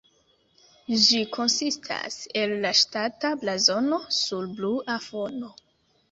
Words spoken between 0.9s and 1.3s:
Ĝi